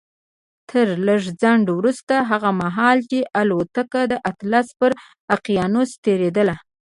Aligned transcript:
تر 0.69 0.87
لږ 1.07 1.23
ځنډ 1.41 1.65
وروسته 1.77 2.15
هغه 2.31 2.49
مهال 2.61 2.97
چې 3.09 3.19
الوتکه 3.39 4.01
د 4.11 4.13
اطلس 4.29 4.67
پر 4.79 4.91
اقيانوس 5.35 5.89
تېرېدله. 6.05 6.55